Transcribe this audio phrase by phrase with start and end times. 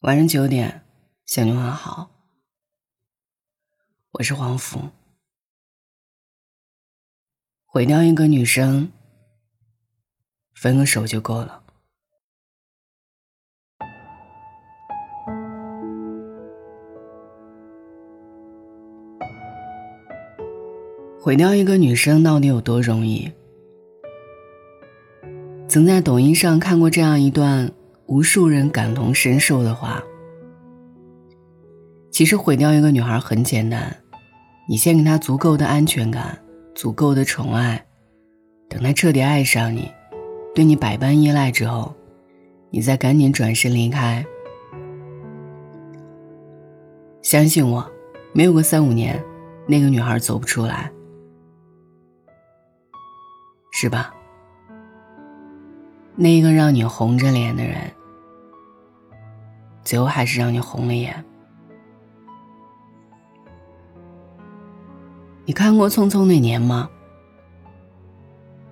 [0.00, 0.80] 晚上九点，
[1.26, 2.08] 小你问好。
[4.12, 4.80] 我是黄福，
[7.66, 8.90] 毁掉一个女生，
[10.54, 11.62] 分个手就够了。
[21.20, 23.30] 毁掉一个女生到底有多容易？
[25.68, 27.70] 曾在抖音上看过这样一段。
[28.10, 30.02] 无数人感同身受的话，
[32.10, 33.96] 其实毁掉一个女孩很简单，
[34.68, 36.36] 你先给她足够的安全感，
[36.74, 37.80] 足够的宠爱，
[38.68, 39.88] 等她彻底爱上你，
[40.56, 41.94] 对你百般依赖之后，
[42.70, 44.26] 你再赶紧转身离开。
[47.22, 47.88] 相信我，
[48.34, 49.22] 没有个三五年，
[49.68, 50.90] 那个女孩走不出来，
[53.70, 54.12] 是吧？
[56.16, 57.88] 那一个让你红着脸的人。
[59.84, 61.24] 最后还是让你红了眼。
[65.44, 66.88] 你看过《匆匆那年》吗？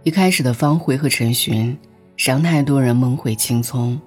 [0.04, 1.76] 一开始的方茴和陈寻，
[2.16, 4.00] 让太多人梦回青葱。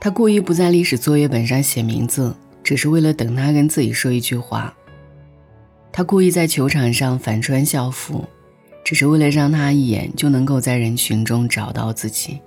[0.00, 2.34] 他故意不在历史作业本上写名字，
[2.64, 4.72] 只是为了等他跟自己说一句话。
[5.92, 8.24] 他故意在球场上反穿校服，
[8.82, 12.40] 只是为了让他一眼就能够在人群中找到自己。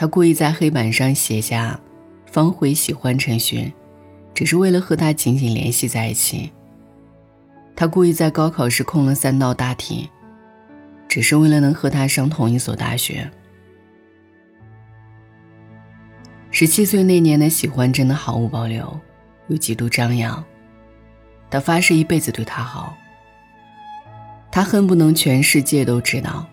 [0.00, 1.78] 他故意在黑板上写下
[2.24, 3.70] “方茴喜欢陈寻”，
[4.32, 6.50] 只是为了和他紧紧联系在一起。
[7.76, 10.08] 他故意在高考时空了三道大题，
[11.06, 13.30] 只是为了能和他上同一所大学。
[16.50, 18.98] 十七岁那年的喜欢，真的毫无保留，
[19.48, 20.42] 又极度张扬。
[21.50, 22.96] 他发誓一辈子对她好。
[24.50, 26.46] 他恨不能全世界都知道，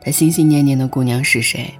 [0.00, 1.72] 他心心念念的姑娘是谁。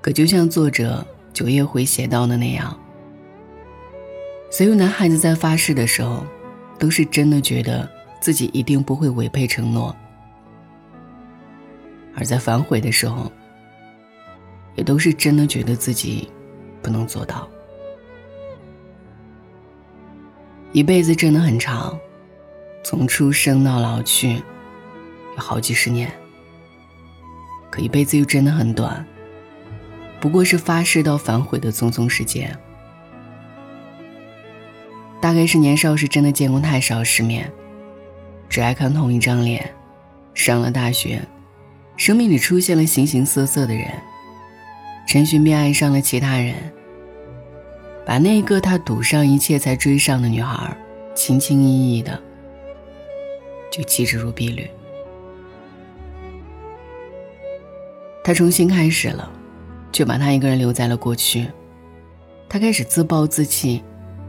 [0.00, 2.76] 可就像作者九月回写到的那样，
[4.50, 6.24] 所有男孩子在发誓的时候，
[6.78, 7.88] 都是真的觉得
[8.20, 9.94] 自己一定不会违背承诺；
[12.16, 13.30] 而在反悔的时候，
[14.76, 16.30] 也都是真的觉得自己
[16.80, 17.48] 不能做到。
[20.72, 21.98] 一辈子真的很长，
[22.84, 24.42] 从出生到老去，有
[25.36, 26.06] 好几十年；
[27.68, 29.04] 可一辈子又真的很短。
[30.20, 32.56] 不过是发誓到反悔的匆匆时间，
[35.20, 37.50] 大概是年少时真的见过太少，世面，
[38.48, 39.74] 只爱看同一张脸。
[40.34, 41.20] 上了大学，
[41.96, 43.86] 生命里出现了形形色色的人，
[45.04, 46.54] 陈寻便爱上了其他人，
[48.06, 50.76] 把那个他赌上一切才追上的女孩，
[51.12, 52.22] 轻轻易易的，
[53.68, 54.70] 就弃之如敝履。
[58.22, 59.32] 他重新开始了。
[59.98, 61.44] 却把他一个人留在了过去。
[62.48, 63.82] 他开始自暴自弃，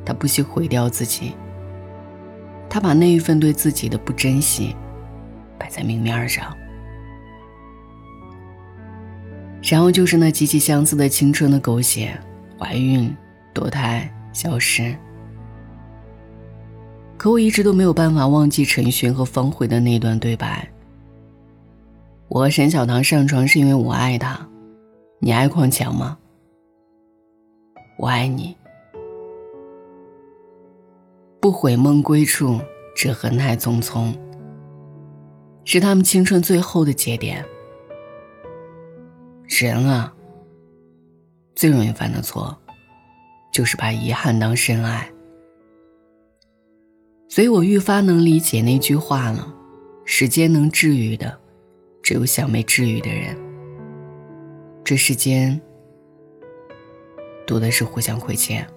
[0.04, 1.36] 他不惜毁掉自己。
[2.68, 4.76] 他把那一份对自己的不珍惜
[5.60, 6.52] 摆在明面上，
[9.62, 12.20] 然后就是那极其相似的青春的狗血，
[12.60, 13.16] 怀孕、
[13.54, 14.92] 堕胎、消失。
[17.16, 20.68] 可我一直都没有办法忘记陈寻和方茴的那段对白
[22.28, 24.44] ：“我和沈小棠上床是因为我爱他。”
[25.22, 26.18] 你爱矿强吗？
[27.98, 28.56] 我爱你。
[31.42, 32.58] 不悔梦归处，
[32.96, 34.16] 只恨太匆匆。
[35.66, 37.46] 是他们青春最后的节点。
[39.46, 40.14] 人啊，
[41.54, 42.58] 最容易犯的错，
[43.52, 45.12] 就是把遗憾当深爱。
[47.28, 49.54] 所以我愈发能理解那句话了：
[50.06, 51.38] 时间能治愈的，
[52.02, 53.49] 只有想被治愈的人。
[54.90, 55.62] 这世间，
[57.46, 58.68] 多的是互相亏欠，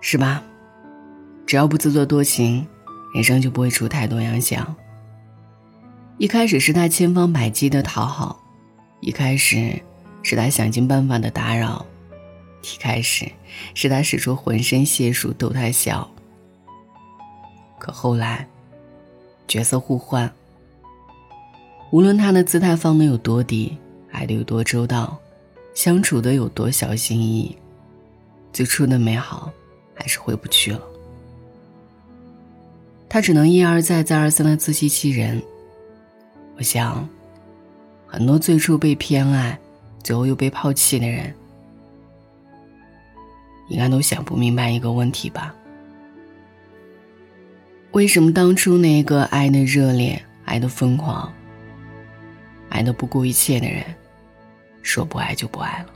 [0.00, 0.42] 是吧？
[1.46, 2.66] 只要不自作多情，
[3.14, 4.74] 人生就不会出太多洋相。
[6.16, 8.42] 一开始是他千方百计的讨好，
[9.00, 9.78] 一开始
[10.22, 11.84] 是他想尽办法的打扰，
[12.62, 13.30] 一开始
[13.74, 16.10] 是他使出浑身解数逗他笑。
[17.78, 18.48] 可后来，
[19.46, 20.32] 角色互换。
[21.90, 23.76] 无论他的姿态放得有多低，
[24.12, 25.18] 爱得有多周到，
[25.74, 27.56] 相处的有多小心翼翼，
[28.52, 29.50] 最初的美好
[29.92, 30.80] 还是回不去了。
[33.08, 35.42] 他只能一而再、再而三的自欺欺人。
[36.56, 37.06] 我想，
[38.06, 39.58] 很多最初被偏爱，
[40.04, 41.34] 最后又被抛弃的人，
[43.68, 45.52] 应该都想不明白一个问题吧：
[47.90, 51.32] 为什么当初那个爱的热烈、爱的疯狂？
[52.70, 53.84] 爱的不顾一切的人，
[54.82, 55.90] 说不爱就不爱了。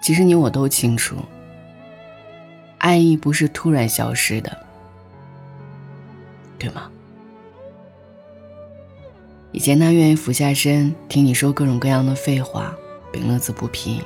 [0.00, 1.16] 其实你我都清楚，
[2.78, 4.56] 爱意不是突然消失的，
[6.58, 6.90] 对吗？
[9.52, 12.74] 以前他愿意俯下身听你说各种各样的废话，
[13.12, 14.00] 并乐此不疲。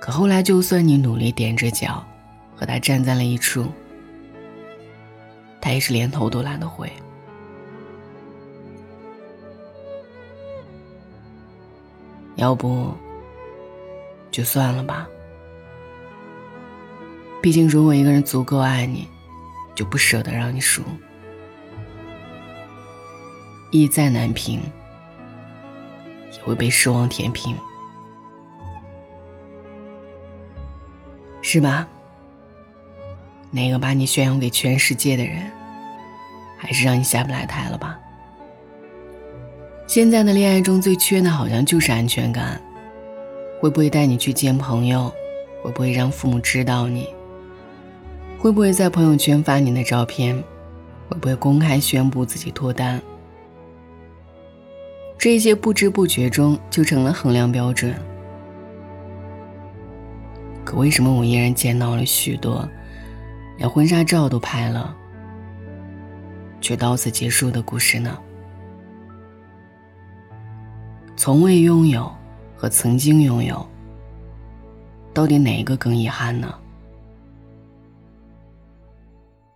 [0.00, 2.02] 可后来，就算你努力踮着脚
[2.56, 3.66] 和他站在了一处，
[5.60, 6.90] 他也是连头都懒得回。
[12.38, 12.94] 要不，
[14.30, 15.08] 就算了吧。
[17.42, 19.08] 毕竟，如果一个人足够爱你，
[19.74, 20.82] 就不舍得让你输。
[23.72, 24.60] 意再难平，
[26.32, 27.56] 也会被失望填平，
[31.42, 31.86] 是吧？
[33.50, 35.50] 那个把你宣扬给全世界的人，
[36.56, 37.98] 还是让你下不来台了吧？
[39.88, 42.60] 现在的恋爱中最缺的，好像就是安全感。
[43.58, 45.10] 会不会带你去见朋友？
[45.62, 47.08] 会不会让父母知道你？
[48.38, 50.36] 会不会在朋友圈发你的照片？
[51.08, 53.00] 会不会公开宣布自己脱单？
[55.16, 57.94] 这些不知不觉中就成了衡量标准。
[60.66, 62.68] 可为什么我依然见到了许多，
[63.56, 64.94] 连婚纱照都拍了，
[66.60, 68.18] 却到此结束的故事呢？
[71.18, 72.10] 从未拥有
[72.56, 73.68] 和曾经拥有，
[75.12, 76.54] 到底哪一个更遗憾呢？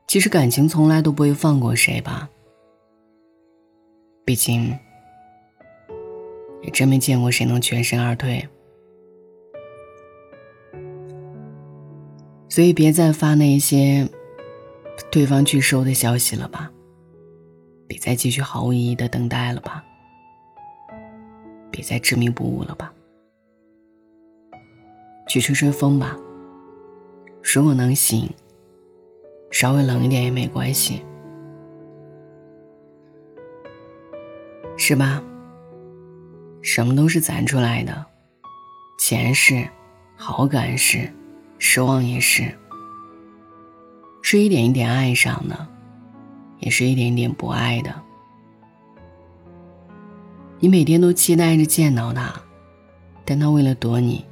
[0.08, 2.28] 其实感情从来都不会放过谁吧，
[4.24, 4.76] 毕竟
[6.62, 8.44] 也真没见过谁能全身而退。
[12.48, 14.06] 所以别再发那些
[15.12, 16.68] 对方拒收的消息了吧，
[17.86, 19.84] 别再继续毫无意义的等待了吧。
[21.72, 22.92] 别再执迷不悟了吧，
[25.26, 26.16] 去吹吹风吧。
[27.42, 28.30] 如果能行，
[29.50, 31.02] 稍微冷一点也没关系，
[34.76, 35.20] 是吧？
[36.60, 38.04] 什么都是攒出来的，
[39.00, 39.66] 钱是，
[40.14, 41.10] 好感是，
[41.58, 42.54] 失望也是，
[44.22, 45.66] 是一点一点爱上的，
[46.60, 47.92] 也是一点一点不爱的。
[50.64, 52.32] 你每天都期待着见到他，
[53.24, 54.24] 但他为了躲你，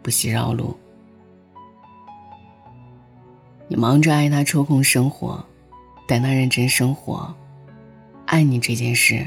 [0.00, 0.72] 不惜绕路。
[3.66, 5.44] 你忙着爱他，抽空生活，
[6.06, 7.34] 但他认真生活，
[8.26, 9.26] 爱你这件事。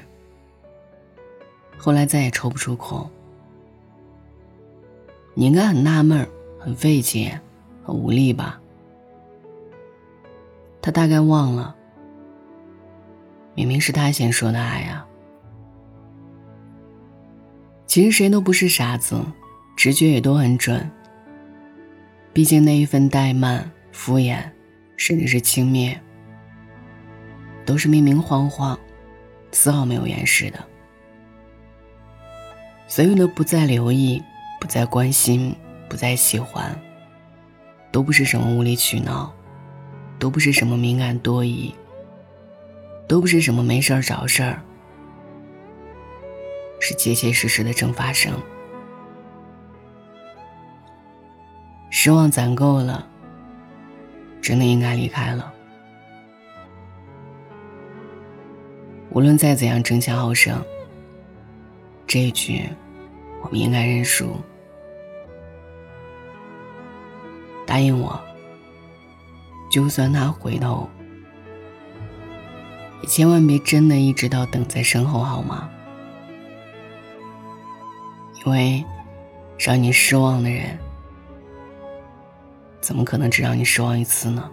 [1.78, 3.06] 后来再也抽不出空。
[5.34, 6.26] 你应该很纳闷、
[6.58, 7.38] 很费解、
[7.86, 8.62] 很无力吧？
[10.82, 11.76] 他大概忘了，
[13.56, 15.06] 明明是他先说的爱啊。
[17.90, 19.20] 其实谁都不是傻子，
[19.76, 20.88] 直觉也都很准。
[22.32, 24.38] 毕竟那一份怠慢、敷衍，
[24.96, 25.98] 甚至是轻蔑，
[27.66, 28.80] 都是明明晃晃，
[29.52, 30.60] 丝毫没有掩饰的。
[32.88, 34.22] 所有的不再留意、
[34.62, 35.52] 不再关心、
[35.90, 36.72] 不再喜欢，
[37.92, 39.34] 都不是什么无理取闹，
[40.20, 41.74] 都不是什么敏感多疑，
[43.08, 44.62] 都不是什么没事儿找事儿。
[46.90, 48.34] 是结结实实的蒸发声。
[51.92, 53.08] 失望攒够了，
[54.42, 55.54] 真的应该离开了。
[59.12, 60.60] 无论再怎样争强好胜，
[62.08, 62.68] 这一局
[63.44, 64.36] 我们应该认输。
[67.68, 68.20] 答应我，
[69.70, 70.90] 就算他回头，
[73.04, 75.70] 也千万别真的一直到等在身后，好吗？
[78.46, 78.84] 因为，
[79.58, 80.78] 让你失望的人，
[82.80, 84.50] 怎么可能只让你失望一次呢？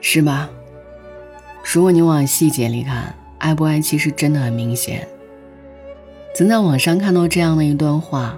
[0.00, 0.50] 是吧？
[1.72, 5.06] 如果你往细节里看，爱不爱其实真的很明显。
[6.34, 8.36] 曾在网上看到这样的一段话，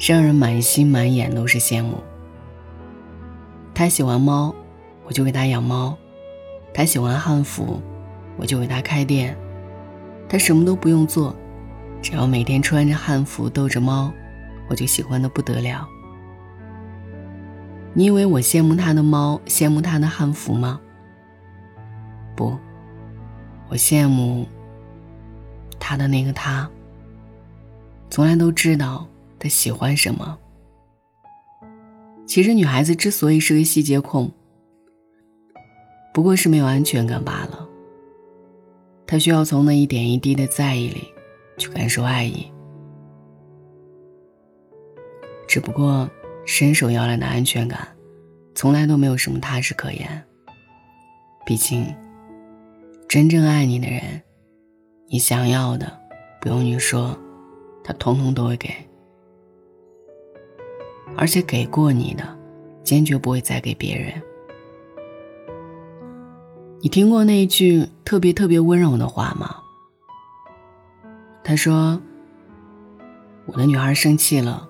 [0.00, 2.02] 让人满心满眼都是羡慕。
[3.74, 4.52] 他喜欢猫，
[5.04, 5.96] 我就给他养猫；
[6.74, 7.80] 他喜欢汉服，
[8.36, 9.36] 我就给他开店。
[10.32, 11.36] 他什么都不用做，
[12.00, 14.10] 只要每天穿着汉服逗着猫，
[14.66, 15.86] 我就喜欢的不得了。
[17.92, 20.80] 你以为我羡慕他的猫，羡慕他的汉服吗？
[22.34, 22.56] 不，
[23.68, 24.46] 我羡慕
[25.78, 26.66] 他的那个他。
[28.08, 29.06] 从来都知道
[29.38, 30.38] 他喜欢什么。
[32.24, 34.32] 其实女孩子之所以是个细节控，
[36.14, 37.68] 不过是没有安全感罢了。
[39.12, 41.12] 他需要从那一点一滴的在意里，
[41.58, 42.50] 去感受爱意。
[45.46, 46.08] 只不过，
[46.46, 47.86] 伸手要来的安全感，
[48.54, 50.24] 从来都没有什么踏实可言。
[51.44, 51.84] 毕竟，
[53.06, 54.22] 真正爱你的人，
[55.08, 55.92] 你想要的，
[56.40, 57.14] 不用你说，
[57.84, 58.70] 他通通都会给。
[61.18, 62.24] 而且，给过你的，
[62.82, 64.14] 坚决不会再给别人。
[66.84, 69.54] 你听过那一句特别特别温柔的话吗？
[71.44, 72.02] 他说
[73.46, 74.68] ：“我的女孩生气了，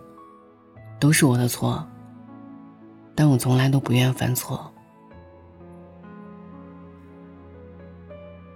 [1.00, 1.88] 都是我的错。
[3.14, 4.70] 但我从来都不愿犯错，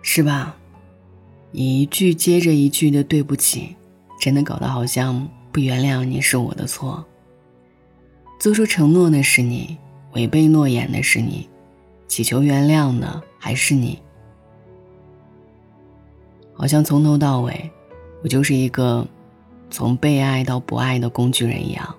[0.03, 0.55] 是吧？
[1.53, 3.75] 一句接着一句的对不起，
[4.21, 7.03] 真的搞得好像不原谅你是我的错。
[8.39, 9.79] 做出承诺的是你，
[10.13, 11.49] 违背诺言的是你。”
[12.09, 13.23] 祈求原谅呢？
[13.39, 14.01] 还是你？
[16.55, 17.71] 好像从头到尾，
[18.23, 19.07] 我就是一个
[19.71, 21.95] 从被爱到不爱的工具人一样。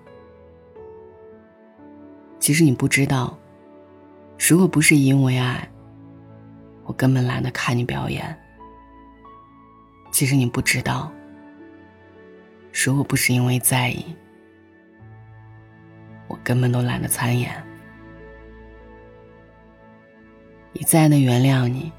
[2.39, 3.37] 其实你不知道，
[4.47, 5.69] 如果不是因为爱，
[6.85, 8.37] 我根本懒得看你表演。
[10.11, 11.11] 其实你不知道，
[12.73, 14.03] 如果不是因为在意，
[16.29, 17.66] 我根本都懒得参演。
[20.79, 21.91] 你再能原谅你，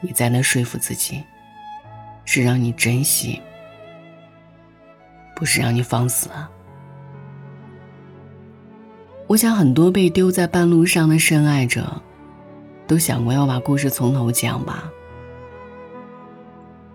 [0.00, 1.22] 你再能说服自己，
[2.24, 3.38] 是让你珍惜，
[5.34, 6.50] 不是让你放肆啊！
[9.26, 12.00] 我想很多被丢在半路上的深爱者，
[12.86, 14.90] 都想过要把故事从头讲吧。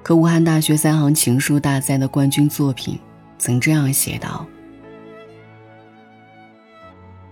[0.02, 2.98] 可武汉大学三行情书大赛的冠军作品
[3.38, 4.44] 曾这样写道：“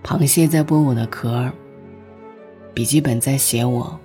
[0.04, 1.52] 螃蟹在剥我的壳儿。”
[2.80, 4.00] 笔记本在写我，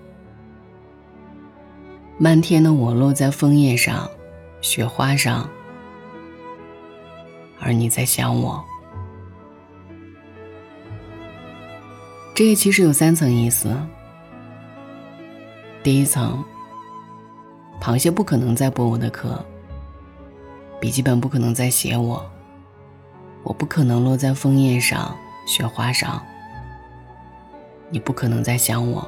[2.17, 4.05] 漫天的我落在枫叶上、
[4.59, 5.49] 雪花上，
[7.57, 8.61] 而你在想我。
[12.33, 13.73] 这其实有三层意思。
[15.81, 16.43] 第一层，
[17.79, 19.41] 螃蟹不可能在剥我的壳，
[20.81, 22.21] 笔记本不可能在写我，
[23.41, 25.15] 我不可能落在枫叶上、
[25.47, 26.21] 雪花上。
[27.89, 29.07] 你不可能再想我。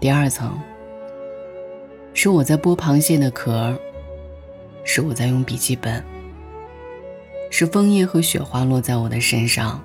[0.00, 0.58] 第二层，
[2.14, 3.78] 是我在剥螃蟹的壳儿，
[4.84, 6.02] 是我在用笔记本，
[7.50, 9.82] 是枫叶和雪花落在我的身上，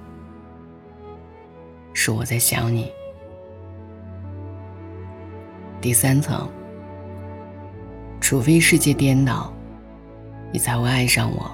[1.93, 2.91] 是我在想你。
[5.81, 6.47] 第三层，
[8.19, 9.51] 除非世界颠倒，
[10.51, 11.51] 你才会爱上我。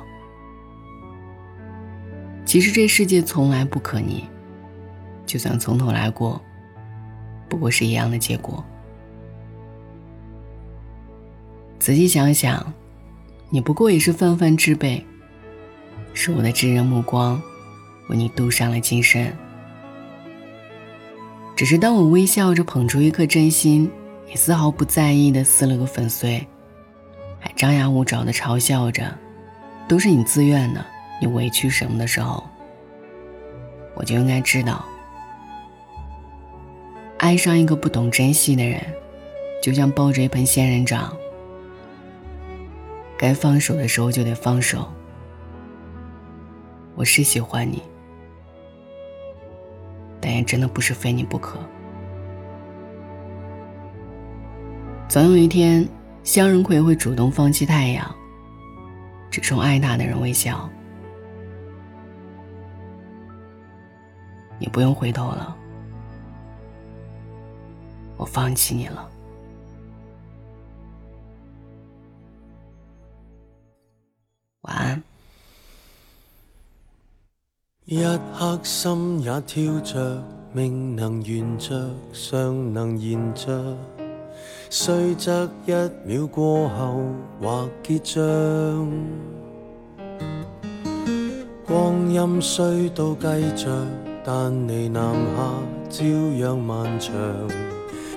[2.46, 4.24] 其实这世界从来不可逆。
[5.28, 6.42] 就算从头来过，
[7.50, 8.64] 不过是一样的结果。
[11.78, 12.74] 仔细想想，
[13.50, 15.06] 你不过也是泛泛之辈。
[16.14, 17.40] 是我的炙热目光，
[18.10, 19.32] 为你镀上了金身。
[21.56, 23.90] 只是当我微笑着捧出一颗真心，
[24.28, 26.44] 你丝毫不在意的撕了个粉碎，
[27.40, 29.16] 还张牙舞爪的嘲笑着，
[29.88, 30.84] 都是你自愿的，
[31.22, 32.44] 你委屈什么的时候，
[33.96, 34.84] 我就应该知道。
[37.28, 38.80] 爱上一个不懂珍惜的人，
[39.62, 41.14] 就像抱着一盆仙人掌。
[43.18, 44.88] 该放手的时候就得放手。
[46.96, 47.84] 我是喜欢你，
[50.22, 51.60] 但也真的不是非你不可。
[55.10, 55.86] 总有一天，
[56.24, 58.10] 向日葵会主动放弃太阳，
[59.30, 60.70] 只冲爱它的人微笑。
[64.60, 65.58] 你不用回头了。
[68.18, 69.10] 我放弃你了，
[74.62, 75.04] 晚安。
[77.86, 78.04] 一
[78.36, 80.22] 刻心也跳着，
[80.52, 83.78] 命能圆着，尚能延着，
[84.70, 85.72] 虽则一
[86.04, 87.04] 秒过后
[87.40, 88.22] 或结账。
[91.66, 93.22] 光阴虽都计
[93.56, 93.88] 着，
[94.26, 95.54] 但你南下
[95.90, 96.04] 照
[96.40, 97.16] 样漫长。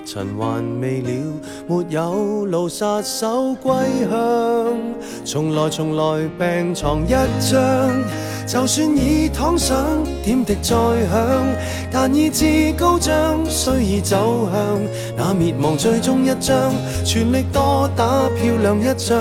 [0.05, 1.31] 尘还未了，
[1.67, 3.73] 没有路杀手归
[4.09, 4.77] 乡，
[5.23, 8.30] 从来从来病床一张。
[8.51, 9.77] 就算已躺上
[10.25, 11.55] 点滴再响，
[11.89, 14.81] 但意志高涨，虽已走向
[15.15, 16.69] 那灭亡最终一章，
[17.05, 18.03] 全力多打
[18.35, 19.17] 漂亮一仗，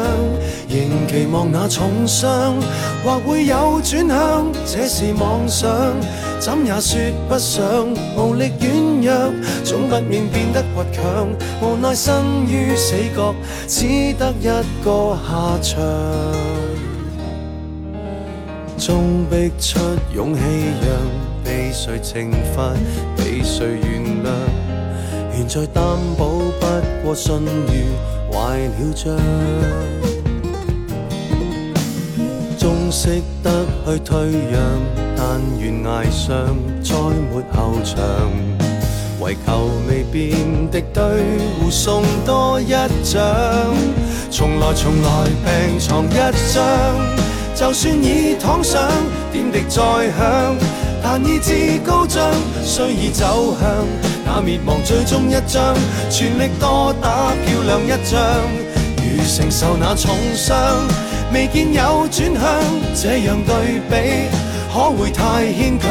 [0.68, 2.56] 仍期望那重伤
[3.04, 5.70] 或会有转向，这是妄想，
[6.40, 7.62] 怎也说不上，
[8.16, 9.32] 无力软弱，
[9.62, 11.04] 总不免变得倔强，
[11.62, 13.32] 无奈生于死角，
[13.68, 13.86] 只
[14.18, 16.59] 得一个下场。
[18.80, 19.78] 终逼出
[20.16, 20.40] 勇气，
[20.80, 22.72] 让被谁惩罚，
[23.14, 24.30] 被谁原谅？
[25.36, 25.84] 现在担
[26.16, 26.66] 保不
[27.04, 27.84] 过信誉
[28.32, 29.16] 坏了账。
[32.58, 34.18] 终识得去退
[34.50, 34.58] 让，
[35.14, 38.00] 但悬崖上再没后场，
[39.20, 40.32] 唯求未变
[40.70, 41.04] 敌对，
[41.62, 43.20] 互送多一掌。
[44.30, 47.30] 从来从来病床一张。
[47.54, 48.80] 就算已躺上，
[49.32, 50.56] 点滴再响，
[51.02, 52.24] 但意志高涨，
[52.64, 53.68] 虽已走向
[54.24, 55.74] 那灭亡最终一仗，
[56.08, 58.20] 全力多打漂亮一仗。
[58.96, 60.56] 如承受那重伤，
[61.34, 62.44] 未见有转向，
[62.94, 64.28] 这样对比
[64.72, 65.88] 可会太牵强？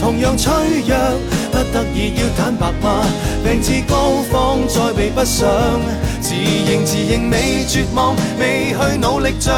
[0.00, 0.52] 同样脆
[0.86, 1.35] 弱。
[1.56, 3.00] 不得已要坦白吗？
[3.42, 5.48] 病至高峰再避不上，
[6.20, 9.50] 自认自认未绝望，未去努力着。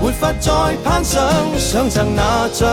[0.01, 0.51] 没法再
[0.83, 1.23] 攀上。
[1.59, 2.67] 想赠那奖，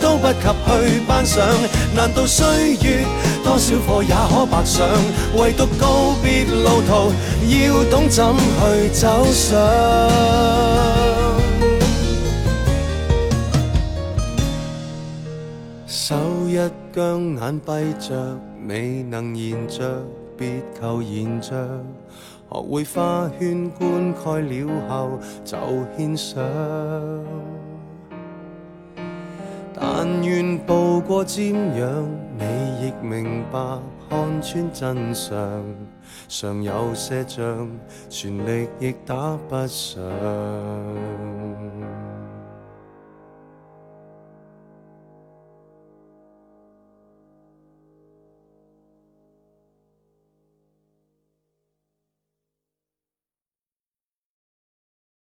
[0.00, 1.44] 都不及去班上。
[1.92, 3.04] 难道岁月
[3.42, 4.86] 多少课也可白上？
[5.36, 7.12] 唯独告别路途，
[7.48, 10.93] 要懂怎去走上。
[16.06, 16.14] 手
[16.50, 16.56] 一
[16.92, 20.04] 僵，眼闭着，未能延着，
[20.36, 21.48] 别求延着。
[22.50, 25.56] 学会花圈灌溉了后，就
[25.96, 26.44] 献上。
[29.72, 33.58] 但愿步过瞻仰，你亦明白
[34.10, 35.64] 看穿真相，
[36.28, 37.66] 常有些仗，
[38.10, 40.04] 全力亦打不上。